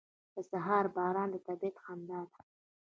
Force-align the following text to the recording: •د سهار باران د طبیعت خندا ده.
•د 0.35 0.35
سهار 0.51 0.85
باران 0.95 1.29
د 1.31 1.35
طبیعت 1.47 1.75
خندا 1.83 2.19
ده. 2.31 2.39